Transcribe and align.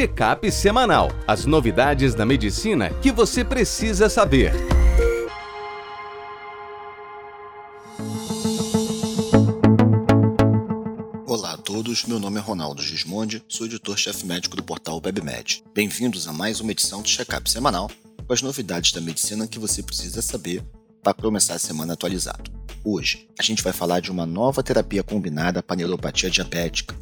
Check-up 0.00 0.50
semanal. 0.50 1.10
As 1.26 1.44
novidades 1.44 2.14
da 2.14 2.24
medicina 2.24 2.88
que 3.02 3.12
você 3.12 3.44
precisa 3.44 4.08
saber. 4.08 4.50
Olá 11.26 11.52
a 11.52 11.58
todos, 11.58 12.06
meu 12.06 12.18
nome 12.18 12.38
é 12.38 12.40
Ronaldo 12.40 12.80
Gismondi, 12.80 13.44
sou 13.46 13.66
editor-chefe 13.66 14.24
médico 14.24 14.56
do 14.56 14.62
portal 14.62 15.02
WebMed. 15.04 15.62
Bem-vindos 15.74 16.26
a 16.26 16.32
mais 16.32 16.60
uma 16.60 16.72
edição 16.72 17.02
do 17.02 17.08
Check-up 17.08 17.50
semanal 17.50 17.90
com 18.26 18.32
as 18.32 18.40
novidades 18.40 18.92
da 18.92 19.02
medicina 19.02 19.46
que 19.46 19.58
você 19.58 19.82
precisa 19.82 20.22
saber 20.22 20.64
para 21.02 21.12
começar 21.12 21.56
a 21.56 21.58
semana 21.58 21.92
atualizado. 21.92 22.50
Hoje, 22.82 23.28
a 23.38 23.42
gente 23.42 23.62
vai 23.62 23.74
falar 23.74 24.00
de 24.00 24.10
uma 24.10 24.24
nova 24.24 24.62
terapia 24.62 25.02
combinada 25.02 25.62
para 25.62 25.76
neuropatia 25.76 26.30
diabética, 26.30 26.96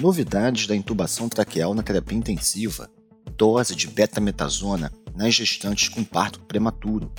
novidades 0.00 0.66
da 0.66 0.76
intubação 0.76 1.28
traqueal 1.28 1.74
na 1.74 1.82
terapia 1.82 2.16
intensiva, 2.16 2.90
dose 3.36 3.74
de 3.74 3.86
betametasona 3.86 4.92
nas 5.14 5.34
gestantes 5.34 5.88
com 5.88 6.04
parto 6.04 6.40
prematuro, 6.40 7.12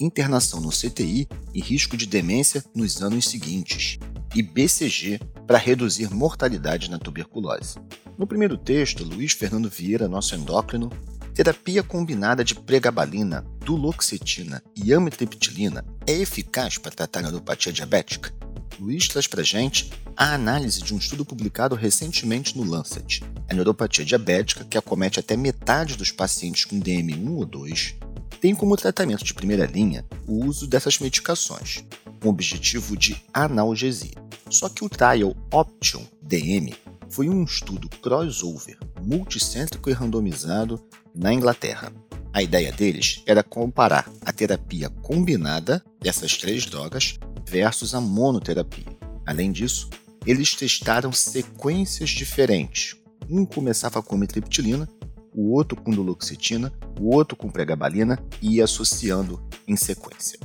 internação 0.00 0.60
no 0.60 0.70
CTI 0.70 1.28
e 1.54 1.60
risco 1.60 1.96
de 1.96 2.06
demência 2.06 2.64
nos 2.74 3.02
anos 3.02 3.26
seguintes, 3.26 3.98
e 4.34 4.42
BCG 4.42 5.20
para 5.46 5.58
reduzir 5.58 6.12
mortalidade 6.12 6.90
na 6.90 6.98
tuberculose. 6.98 7.76
No 8.16 8.26
primeiro 8.26 8.56
texto, 8.56 9.04
Luiz 9.04 9.32
Fernando 9.32 9.68
Vieira, 9.68 10.08
nosso 10.08 10.34
endócrino, 10.34 10.90
terapia 11.34 11.82
combinada 11.82 12.44
de 12.44 12.54
pregabalina, 12.54 13.44
duloxetina 13.64 14.62
e 14.76 14.92
amitriptilina 14.92 15.84
é 16.06 16.12
eficaz 16.12 16.78
para 16.78 16.92
tratar 16.92 17.20
a 17.20 17.22
neuropatia 17.22 17.72
diabética? 17.72 18.32
Luiz 18.80 19.08
traz 19.08 19.26
para 19.26 19.42
gente 19.42 19.90
a 20.16 20.34
análise 20.34 20.82
de 20.82 20.94
um 20.94 20.98
estudo 20.98 21.24
publicado 21.24 21.74
recentemente 21.74 22.56
no 22.56 22.64
Lancet. 22.64 23.22
A 23.48 23.54
neuropatia 23.54 24.04
diabética, 24.04 24.64
que 24.64 24.78
acomete 24.78 25.20
até 25.20 25.36
metade 25.36 25.96
dos 25.96 26.10
pacientes 26.10 26.64
com 26.64 26.80
DM1 26.80 27.36
ou 27.36 27.44
2, 27.44 27.96
tem 28.40 28.54
como 28.54 28.76
tratamento 28.76 29.24
de 29.24 29.34
primeira 29.34 29.66
linha 29.66 30.04
o 30.26 30.44
uso 30.44 30.66
dessas 30.66 30.98
medicações, 30.98 31.84
com 32.20 32.28
o 32.28 32.30
objetivo 32.30 32.96
de 32.96 33.16
analgesia. 33.32 34.16
Só 34.50 34.68
que 34.68 34.84
o 34.84 34.88
trial 34.88 35.36
Option 35.50 36.02
DM 36.20 36.74
foi 37.08 37.28
um 37.28 37.44
estudo 37.44 37.88
crossover, 37.88 38.78
multicêntrico 39.02 39.90
e 39.90 39.92
randomizado 39.92 40.82
na 41.14 41.32
Inglaterra. 41.32 41.92
A 42.32 42.42
ideia 42.42 42.72
deles 42.72 43.22
era 43.26 43.42
comparar 43.42 44.10
a 44.24 44.32
terapia 44.32 44.88
combinada 44.88 45.84
dessas 46.00 46.36
três 46.36 46.64
drogas 46.64 47.18
versus 47.52 47.94
a 47.94 48.00
monoterapia. 48.00 48.86
Além 49.26 49.52
disso, 49.52 49.90
eles 50.26 50.54
testaram 50.54 51.12
sequências 51.12 52.08
diferentes. 52.08 52.96
Um 53.28 53.44
começava 53.44 54.02
com 54.02 54.16
mitriptilina, 54.16 54.88
o 55.34 55.52
outro 55.52 55.76
com 55.76 55.90
duloxetina, 55.90 56.72
o 56.98 57.14
outro 57.14 57.36
com 57.36 57.50
pregabalina 57.50 58.18
e 58.40 58.56
ia 58.56 58.64
associando 58.64 59.42
em 59.68 59.76
sequência. 59.76 60.38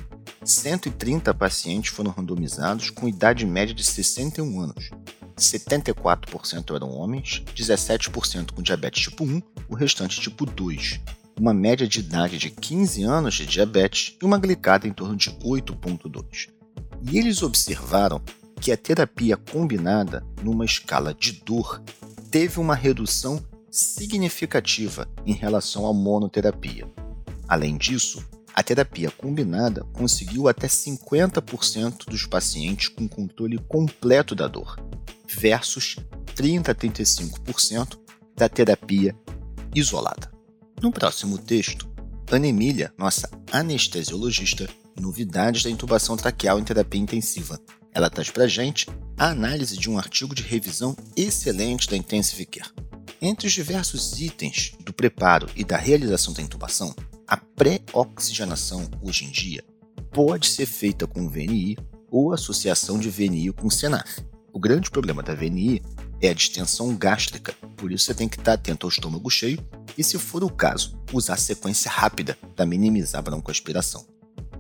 130 0.44 1.33
pacientes 1.33 1.91
foram 1.91 2.11
randomizados 2.11 2.89
com 2.89 3.08
idade 3.08 3.45
média 3.45 3.73
de 3.73 3.86
61 3.86 4.59
anos. 4.59 4.89
74% 5.38 6.75
eram 6.75 6.89
homens, 6.89 7.44
17% 7.55 8.52
com 8.52 8.61
diabetes 8.61 9.03
tipo 9.03 9.23
1, 9.23 9.42
o 9.69 9.75
restante 9.75 10.19
tipo 10.19 10.45
2. 10.45 10.99
Uma 11.39 11.53
média 11.53 11.88
de 11.88 11.99
idade 11.99 12.38
de 12.38 12.49
15 12.49 13.03
anos 13.03 13.36
de 13.36 13.45
diabetes 13.45 14.17
e 14.21 14.25
uma 14.25 14.39
glicada 14.39 14.88
em 14.88 14.92
torno 14.92 15.16
de 15.16 15.30
8,2. 15.31 16.56
E 17.01 17.17
eles 17.17 17.41
observaram 17.41 18.21
que 18.59 18.71
a 18.71 18.77
terapia 18.77 19.37
combinada, 19.37 20.25
numa 20.41 20.65
escala 20.65 21.13
de 21.13 21.33
dor, 21.33 21.81
teve 22.31 22.59
uma 22.59 22.75
redução 22.75 23.43
significativa 23.69 25.07
em 25.25 25.33
relação 25.33 25.85
à 25.85 25.93
monoterapia. 25.93 26.87
Além 27.47 27.77
disso, 27.77 28.25
a 28.53 28.63
terapia 28.63 29.11
combinada 29.11 29.83
conseguiu 29.93 30.47
até 30.47 30.67
50% 30.67 32.05
dos 32.09 32.25
pacientes 32.25 32.87
com 32.87 33.07
controle 33.07 33.59
completo 33.59 34.33
da 34.33 34.47
dor, 34.47 34.75
versus 35.27 35.97
30 36.36 36.71
a 36.71 36.75
35% 36.75 37.99
da 38.36 38.49
terapia 38.49 39.15
isolada. 39.75 40.31
No 40.81 40.91
próximo 40.91 41.37
texto, 41.37 41.87
Ana 42.31 42.47
Emília, 42.47 42.91
nossa 42.97 43.30
anestesiologista, 43.52 44.67
novidades 44.99 45.63
da 45.63 45.69
intubação 45.69 46.17
traqueal 46.17 46.59
em 46.59 46.63
terapia 46.63 47.02
intensiva. 47.02 47.59
Ela 47.93 48.09
traz 48.09 48.30
para 48.30 48.47
gente 48.47 48.87
a 49.17 49.30
análise 49.30 49.77
de 49.77 49.89
um 49.89 49.97
artigo 49.97 50.35
de 50.35 50.43
revisão 50.43 50.95
excelente 51.15 51.89
da 51.89 51.97
Intensive 51.97 52.45
Care. 52.45 52.71
Entre 53.21 53.47
os 53.47 53.53
diversos 53.53 54.19
itens 54.19 54.73
do 54.83 54.93
preparo 54.93 55.47
e 55.55 55.63
da 55.63 55.77
realização 55.77 56.33
da 56.33 56.41
intubação, 56.41 56.95
a 57.27 57.36
pré-oxigenação 57.36 58.87
hoje 59.02 59.25
em 59.25 59.31
dia 59.31 59.63
pode 60.11 60.47
ser 60.47 60.65
feita 60.65 61.07
com 61.07 61.27
VNI 61.27 61.77
ou 62.09 62.33
associação 62.33 62.99
de 62.99 63.09
VNI 63.09 63.52
com 63.53 63.69
SENAF. 63.69 64.23
O 64.53 64.59
grande 64.59 64.89
problema 64.89 65.21
da 65.21 65.36
VNI 65.36 65.81
é 66.21 66.30
a 66.30 66.33
distensão 66.33 66.95
gástrica, 66.95 67.53
por 67.75 67.91
isso 67.91 68.05
você 68.05 68.13
tem 68.13 68.27
que 68.27 68.37
estar 68.37 68.53
atento 68.53 68.86
ao 68.86 68.89
estômago 68.89 69.30
cheio 69.30 69.59
e, 69.97 70.03
se 70.03 70.17
for 70.17 70.43
o 70.43 70.49
caso, 70.49 70.97
usar 71.11 71.37
sequência 71.37 71.91
rápida 71.91 72.37
para 72.55 72.65
minimizar 72.65 73.19
a 73.19 73.21
broncoaspiração. 73.21 74.17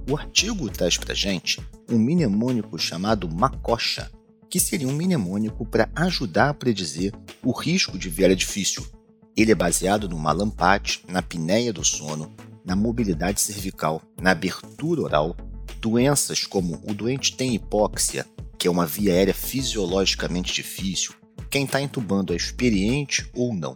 O 0.09 0.15
artigo 0.15 0.69
traz 0.69 0.97
para 0.97 1.13
gente 1.13 1.59
um 1.89 1.99
mnemônico 1.99 2.79
chamado 2.79 3.29
Macocha, 3.29 4.09
que 4.49 4.57
seria 4.57 4.87
um 4.87 4.93
mnemônico 4.93 5.65
para 5.65 5.89
ajudar 5.93 6.49
a 6.49 6.53
predizer 6.53 7.13
o 7.43 7.51
risco 7.51 7.97
de 7.99 8.09
viária 8.09 8.35
difícil. 8.35 8.87
Ele 9.35 9.51
é 9.51 9.55
baseado 9.55 10.07
no 10.07 10.17
malampate, 10.17 11.03
na 11.09 11.21
pinéia 11.21 11.73
do 11.73 11.83
sono, 11.83 12.33
na 12.65 12.73
mobilidade 12.73 13.41
cervical, 13.41 14.01
na 14.17 14.31
abertura 14.31 15.01
oral, 15.01 15.35
doenças 15.81 16.45
como 16.45 16.81
o 16.87 16.93
doente 16.93 17.35
tem 17.35 17.53
hipóxia, 17.53 18.25
que 18.57 18.65
é 18.65 18.71
uma 18.71 18.85
via 18.85 19.11
aérea 19.11 19.33
fisiologicamente 19.33 20.53
difícil, 20.53 21.13
quem 21.49 21.65
está 21.65 21.81
entubando 21.81 22.31
é 22.31 22.35
experiente 22.35 23.29
ou 23.35 23.53
não. 23.53 23.75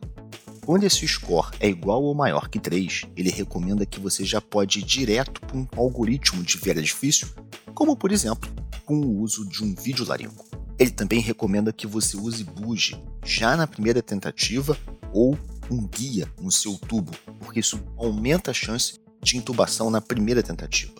Quando 0.66 0.84
esse 0.86 1.06
score 1.08 1.41
é 1.62 1.70
igual 1.70 2.02
ou 2.04 2.16
maior 2.16 2.50
que 2.50 2.60
3, 2.60 3.04
ele 3.16 3.30
recomenda 3.30 3.86
que 3.86 4.00
você 4.00 4.26
já 4.26 4.42
pode 4.42 4.80
ir 4.80 4.84
direto 4.84 5.40
para 5.42 5.56
um 5.56 5.68
algoritmo 5.78 6.42
de 6.42 6.58
viária 6.58 6.82
difícil, 6.82 7.28
como 7.76 7.96
por 7.96 8.12
exemplo, 8.12 8.50
com 8.84 8.96
o 8.96 9.22
uso 9.22 9.48
de 9.48 9.64
um 9.64 9.76
vídeo 9.76 10.04
laringo. 10.04 10.44
Ele 10.80 10.90
também 10.90 11.20
recomenda 11.20 11.72
que 11.72 11.86
você 11.86 12.18
use 12.18 12.44
buge 12.44 13.00
já 13.24 13.56
na 13.56 13.68
primeira 13.68 14.02
tentativa 14.02 14.76
ou 15.14 15.38
um 15.70 15.88
guia 15.88 16.28
no 16.42 16.52
seu 16.52 16.80
tubo, 16.80 17.12
porque 17.40 17.60
isso 17.60 17.80
aumenta 17.96 18.50
a 18.50 18.56
chance 18.56 18.96
de 19.22 19.38
intubação 19.38 19.92
na 19.92 20.02
primeira 20.02 20.42
tentativa. 20.42 21.00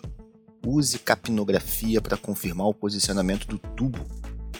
Use 0.64 0.96
capnografia 1.00 2.00
para 2.00 2.16
confirmar 2.16 2.68
o 2.68 2.74
posicionamento 2.74 3.48
do 3.48 3.58
tubo 3.58 4.06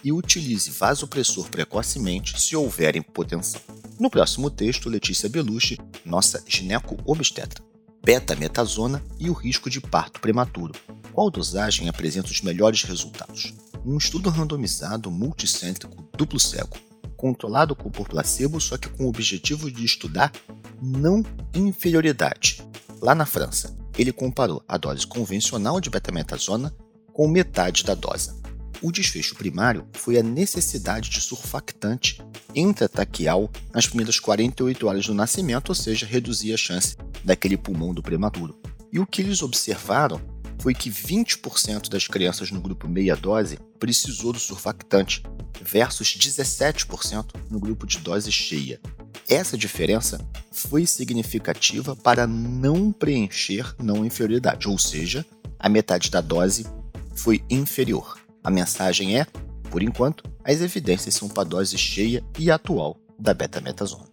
e 0.02 0.10
utilize 0.10 0.68
vasopressor 0.68 1.48
precocemente 1.48 2.40
se 2.40 2.56
houver 2.56 2.96
hipotensão. 2.96 3.60
No 4.00 4.10
próximo 4.10 4.50
texto, 4.50 4.88
Letícia 4.88 5.28
Belushi, 5.28 5.78
nossa 6.04 6.42
gineco-obstetra. 6.46 7.64
Beta-metasona 8.04 9.02
e 9.18 9.30
o 9.30 9.32
risco 9.32 9.70
de 9.70 9.80
parto 9.80 10.20
prematuro. 10.20 10.74
Qual 11.12 11.30
dosagem 11.30 11.88
apresenta 11.88 12.30
os 12.30 12.40
melhores 12.40 12.82
resultados? 12.82 13.54
Um 13.84 13.96
estudo 13.96 14.30
randomizado 14.30 15.10
multicêntrico 15.10 16.08
duplo 16.16 16.40
cego, 16.40 16.76
controlado 17.16 17.76
por 17.76 18.08
placebo, 18.08 18.60
só 18.60 18.76
que 18.76 18.88
com 18.88 19.04
o 19.04 19.08
objetivo 19.08 19.70
de 19.70 19.84
estudar 19.84 20.32
não 20.80 21.22
inferioridade. 21.54 22.62
Lá 23.00 23.14
na 23.14 23.26
França, 23.26 23.76
ele 23.96 24.12
comparou 24.12 24.62
a 24.66 24.76
dose 24.76 25.06
convencional 25.06 25.80
de 25.80 25.90
betametasona 25.90 26.74
com 27.12 27.28
metade 27.28 27.84
da 27.84 27.94
dose. 27.94 28.41
O 28.80 28.90
desfecho 28.90 29.34
primário 29.34 29.86
foi 29.92 30.18
a 30.18 30.22
necessidade 30.22 31.10
de 31.10 31.20
surfactante 31.20 32.22
intrataquial 32.54 33.50
nas 33.72 33.86
primeiras 33.86 34.18
48 34.18 34.86
horas 34.86 35.06
do 35.06 35.14
nascimento, 35.14 35.68
ou 35.70 35.74
seja, 35.74 36.06
reduzir 36.06 36.52
a 36.52 36.56
chance 36.56 36.96
daquele 37.24 37.56
pulmão 37.56 37.94
do 37.94 38.02
prematuro. 38.02 38.58
E 38.92 38.98
o 38.98 39.06
que 39.06 39.22
eles 39.22 39.42
observaram 39.42 40.20
foi 40.58 40.74
que 40.74 40.90
20% 40.90 41.88
das 41.88 42.06
crianças 42.06 42.50
no 42.50 42.60
grupo 42.60 42.88
meia 42.88 43.16
dose 43.16 43.58
precisou 43.80 44.32
do 44.32 44.38
surfactante, 44.38 45.22
versus 45.60 46.16
17% 46.16 47.34
no 47.50 47.58
grupo 47.58 47.86
de 47.86 47.98
dose 47.98 48.30
cheia. 48.30 48.80
Essa 49.28 49.56
diferença 49.56 50.24
foi 50.50 50.86
significativa 50.86 51.96
para 51.96 52.26
não 52.26 52.92
preencher 52.92 53.74
não 53.82 54.04
inferioridade, 54.04 54.68
ou 54.68 54.78
seja, 54.78 55.24
a 55.58 55.68
metade 55.68 56.10
da 56.10 56.20
dose 56.20 56.66
foi 57.14 57.42
inferior. 57.48 58.21
A 58.44 58.50
mensagem 58.50 59.18
é, 59.18 59.26
por 59.70 59.82
enquanto, 59.82 60.24
as 60.44 60.60
evidências 60.60 61.14
são 61.14 61.28
para 61.28 61.42
a 61.42 61.46
dose 61.46 61.78
cheia 61.78 62.24
e 62.38 62.50
atual 62.50 62.98
da 63.18 63.32
betametasona. 63.32 64.10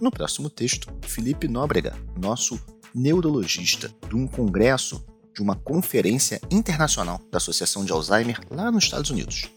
No 0.00 0.10
próximo 0.10 0.48
texto, 0.48 0.88
Felipe 1.02 1.48
Nóbrega, 1.48 1.94
nosso 2.18 2.60
neurologista, 2.94 3.92
de 4.08 4.16
um 4.16 4.26
congresso 4.26 5.04
de 5.34 5.42
uma 5.42 5.54
conferência 5.54 6.40
internacional 6.50 7.20
da 7.30 7.38
Associação 7.38 7.84
de 7.84 7.92
Alzheimer 7.92 8.40
lá 8.50 8.70
nos 8.70 8.84
Estados 8.84 9.10
Unidos. 9.10 9.50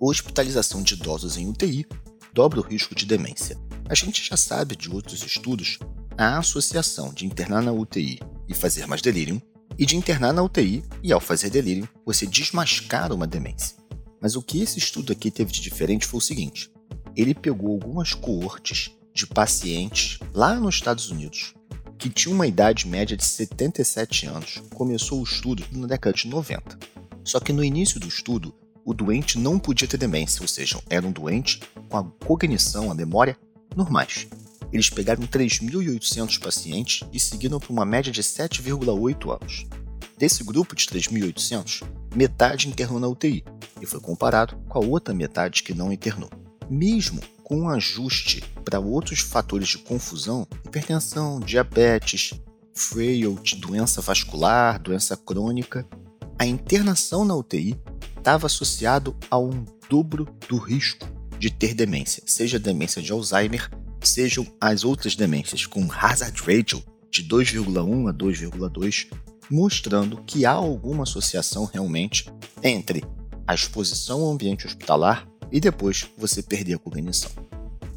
Hospitalização 0.00 0.82
de 0.82 0.94
idosos 0.94 1.36
em 1.36 1.48
UTI 1.48 1.86
dobra 2.32 2.60
o 2.60 2.62
risco 2.62 2.94
de 2.94 3.06
demência. 3.06 3.58
A 3.88 3.94
gente 3.94 4.22
já 4.22 4.36
sabe 4.36 4.76
de 4.76 4.90
outros 4.90 5.24
estudos 5.24 5.78
a 6.16 6.38
associação 6.38 7.12
de 7.12 7.26
internar 7.26 7.62
na 7.62 7.72
UTI 7.72 8.20
e 8.48 8.54
fazer 8.54 8.86
mais 8.86 9.02
delírio 9.02 9.40
e 9.78 9.86
de 9.86 9.96
internar 9.96 10.32
na 10.32 10.42
UTI 10.42 10.84
e, 11.02 11.12
ao 11.12 11.20
fazer 11.20 11.50
delírio, 11.50 11.88
você 12.04 12.26
desmascara 12.26 13.14
uma 13.14 13.26
demência. 13.26 13.76
Mas 14.20 14.34
o 14.34 14.42
que 14.42 14.60
esse 14.60 14.78
estudo 14.78 15.12
aqui 15.12 15.30
teve 15.30 15.52
de 15.52 15.60
diferente 15.60 16.06
foi 16.06 16.18
o 16.18 16.22
seguinte: 16.22 16.70
ele 17.14 17.34
pegou 17.34 17.72
algumas 17.72 18.12
coortes 18.12 18.90
de 19.14 19.26
pacientes 19.26 20.18
lá 20.34 20.56
nos 20.56 20.74
Estados 20.74 21.10
Unidos 21.10 21.54
que 21.98 22.08
tinham 22.08 22.34
uma 22.34 22.46
idade 22.46 22.86
média 22.86 23.16
de 23.16 23.24
77 23.24 24.26
anos. 24.26 24.62
Começou 24.72 25.20
o 25.20 25.24
estudo 25.24 25.64
na 25.72 25.88
década 25.88 26.16
de 26.16 26.28
90. 26.28 26.78
Só 27.24 27.40
que 27.40 27.52
no 27.52 27.64
início 27.64 27.98
do 27.98 28.06
estudo, 28.06 28.54
o 28.84 28.94
doente 28.94 29.36
não 29.36 29.58
podia 29.58 29.88
ter 29.88 29.98
demência, 29.98 30.40
ou 30.40 30.48
seja, 30.48 30.80
era 30.88 31.06
um 31.06 31.10
doente 31.10 31.60
com 31.88 31.98
a 31.98 32.04
cognição, 32.24 32.90
a 32.90 32.94
memória 32.94 33.36
normais. 33.76 34.28
Eles 34.72 34.90
pegaram 34.90 35.22
3.800 35.22 36.38
pacientes 36.40 37.08
e 37.12 37.18
seguiram 37.18 37.58
por 37.58 37.72
uma 37.72 37.84
média 37.84 38.12
de 38.12 38.22
7,8 38.22 39.40
anos. 39.40 39.66
Desse 40.18 40.42
grupo 40.42 40.74
de 40.74 40.84
3.800, 40.86 41.84
metade 42.14 42.68
internou 42.68 42.98
na 42.98 43.08
UTI 43.08 43.44
e 43.80 43.86
foi 43.86 44.00
comparado 44.00 44.56
com 44.68 44.78
a 44.78 44.84
outra 44.84 45.14
metade 45.14 45.62
que 45.62 45.72
não 45.72 45.92
internou. 45.92 46.30
Mesmo 46.68 47.20
com 47.42 47.60
um 47.60 47.68
ajuste 47.68 48.42
para 48.64 48.80
outros 48.80 49.20
fatores 49.20 49.68
de 49.68 49.78
confusão, 49.78 50.46
hipertensão, 50.66 51.40
diabetes, 51.40 52.34
frailty, 52.74 53.56
doença 53.56 54.02
vascular, 54.02 54.78
doença 54.78 55.16
crônica, 55.16 55.86
a 56.38 56.46
internação 56.46 57.24
na 57.24 57.34
UTI 57.34 57.78
estava 58.16 58.46
associado 58.46 59.16
a 59.30 59.38
um 59.38 59.64
dobro 59.88 60.28
do 60.48 60.58
risco 60.58 61.06
de 61.38 61.50
ter 61.50 61.74
demência, 61.74 62.22
seja 62.26 62.58
demência 62.58 63.00
de 63.00 63.10
Alzheimer, 63.12 63.70
sejam 64.02 64.46
as 64.60 64.84
outras 64.84 65.16
demências 65.16 65.66
com 65.66 65.88
hazard 65.92 66.40
ratio 66.40 66.82
de 67.10 67.24
2,1 67.24 68.08
a 68.08 68.12
2,2, 68.12 69.08
mostrando 69.50 70.22
que 70.24 70.44
há 70.44 70.52
alguma 70.52 71.04
associação 71.04 71.64
realmente 71.64 72.30
entre 72.62 73.04
a 73.46 73.54
exposição 73.54 74.20
ao 74.20 74.32
ambiente 74.32 74.66
hospitalar 74.66 75.26
e 75.50 75.60
depois 75.60 76.06
você 76.16 76.42
perder 76.42 76.74
a 76.74 76.78
cognição. 76.78 77.30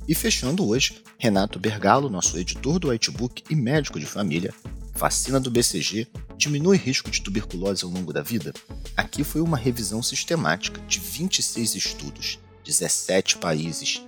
E 0.07 0.15
fechando 0.15 0.67
hoje, 0.67 1.01
Renato 1.17 1.59
Bergalo, 1.59 2.09
nosso 2.09 2.37
editor 2.37 2.79
do 2.79 2.89
Whitebook 2.89 3.43
e 3.49 3.55
médico 3.55 3.99
de 3.99 4.05
família, 4.05 4.53
vacina 4.95 5.39
do 5.39 5.51
BCG 5.51 6.07
diminui 6.37 6.77
risco 6.77 7.11
de 7.11 7.21
tuberculose 7.21 7.83
ao 7.83 7.91
longo 7.91 8.11
da 8.11 8.21
vida? 8.21 8.53
Aqui 8.97 9.23
foi 9.23 9.41
uma 9.41 9.57
revisão 9.57 10.01
sistemática 10.01 10.81
de 10.87 10.99
26 10.99 11.75
estudos, 11.75 12.39
17 12.65 13.37
países, 13.37 14.01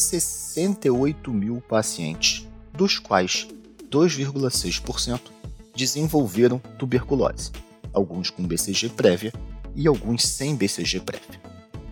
68 0.00 1.32
mil 1.32 1.60
pacientes, 1.60 2.46
dos 2.72 2.98
quais 2.98 3.46
2,6% 3.90 5.20
desenvolveram 5.74 6.58
tuberculose, 6.78 7.50
alguns 7.92 8.30
com 8.30 8.46
BCG 8.46 8.90
prévia 8.90 9.32
e 9.74 9.86
alguns 9.86 10.26
sem 10.26 10.56
BCG 10.56 11.00
prévia. 11.00 11.40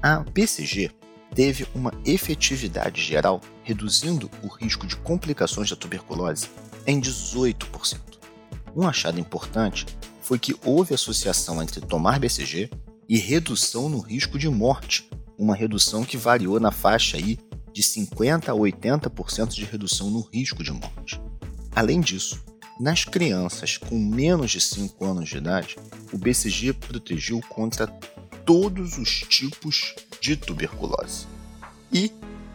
A 0.03 0.21
BCG 0.21 0.91
teve 1.35 1.67
uma 1.75 1.93
efetividade 2.05 3.03
geral, 3.03 3.41
reduzindo 3.63 4.31
o 4.43 4.49
risco 4.49 4.87
de 4.87 4.97
complicações 4.97 5.71
da 5.71 5.77
tuberculose 5.77 6.49
em 6.87 7.01
18%. 7.01 7.99
Um 8.75 8.87
achado 8.87 9.21
importante 9.21 9.87
foi 10.23 10.39
que 10.39 10.55
houve 10.65 10.95
associação 10.95 11.63
entre 11.63 11.81
tomar 11.81 12.19
BCG 12.19 12.71
e 13.09 13.19
redução 13.19 13.89
no 13.89 13.99
risco 13.99 14.39
de 14.39 14.49
morte, 14.49 15.09
uma 15.39 15.55
redução 15.55 16.05
que 16.05 16.17
variou 16.17 16.61
na 16.61 16.71
faixa 16.71 17.17
aí 17.17 17.39
de 17.79 17.83
50 17.85 18.51
a 18.51 18.55
80% 18.57 19.51
de 19.55 19.65
redução 19.65 20.11
no 20.11 20.21
risco 20.21 20.65
de 20.65 20.73
morte. 20.73 21.21
Além 21.77 22.01
disso, 22.01 22.43
nas 22.81 23.05
crianças 23.05 23.77
com 23.77 23.97
menos 23.97 24.51
de 24.51 24.61
5 24.61 25.05
anos 25.05 25.29
de 25.29 25.37
idade, 25.37 25.77
o 26.13 26.19
BCG 26.19 26.73
protegeu 26.73 27.41
contra 27.49 27.87
todos 28.45 28.99
os 28.99 29.21
tipos 29.21 29.95
de 30.21 30.35
tuberculose. 30.35 31.29
E 31.93 32.11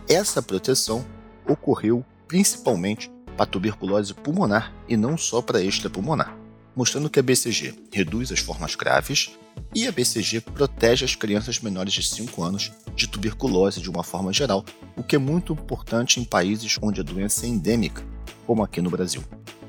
essa 0.09 0.41
proteção 0.41 1.05
ocorreu 1.47 2.03
principalmente 2.27 3.09
para 3.37 3.45
tuberculose 3.45 4.13
pulmonar 4.13 4.73
e 4.89 4.97
não 4.97 5.17
só 5.17 5.41
para 5.41 5.63
extrapulmonar, 5.63 6.37
mostrando 6.75 7.09
que 7.09 7.19
a 7.19 7.23
BCG 7.23 7.73
reduz 7.91 8.31
as 8.31 8.39
formas 8.39 8.75
graves 8.75 9.31
e 9.73 9.87
a 9.87 9.91
BCG 9.91 10.41
protege 10.41 11.05
as 11.05 11.15
crianças 11.15 11.59
menores 11.59 11.93
de 11.93 12.03
5 12.03 12.43
anos 12.43 12.71
de 12.95 13.07
tuberculose 13.07 13.81
de 13.81 13.89
uma 13.89 14.03
forma 14.03 14.33
geral, 14.33 14.63
o 14.95 15.03
que 15.03 15.15
é 15.15 15.19
muito 15.19 15.53
importante 15.53 16.19
em 16.19 16.23
países 16.23 16.77
onde 16.81 17.01
a 17.01 17.03
doença 17.03 17.45
é 17.45 17.49
endêmica, 17.49 18.03
como 18.45 18.63
aqui 18.63 18.81
no 18.81 18.89
Brasil. 18.89 19.23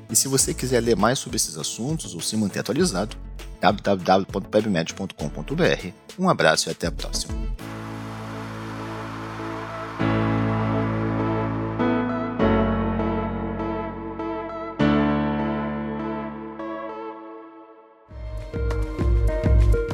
E 0.09 0.15
se 0.15 0.27
você 0.27 0.53
quiser 0.53 0.81
ler 0.81 0.95
mais 0.95 1.19
sobre 1.19 1.37
esses 1.37 1.57
assuntos 1.57 2.13
ou 2.13 2.21
se 2.21 2.37
manter 2.37 2.59
atualizado, 2.59 3.17
www.pebmed.com.br. 3.59 5.87
Um 6.19 6.29
abraço 6.29 6.69
e 6.69 6.71
até 6.71 6.87
a 6.87 6.91
próxima. 6.91 7.44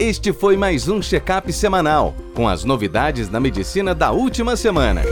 Este 0.02 0.34
foi 0.34 0.58
mais 0.58 0.88
um 0.88 1.00
check-up 1.00 1.54
semanal, 1.54 2.16
com 2.34 2.50
as 2.50 2.64
novidades 2.64 3.30
da 3.30 3.40
medicina 3.40 3.94
da 3.94 4.10
última 4.10 4.56
semana. 4.56 5.04